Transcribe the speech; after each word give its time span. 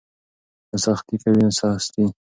نه 0.69 0.77
سختي 0.85 1.15
کوئ 1.21 1.35
نه 1.45 1.49
سستي. 1.59 2.05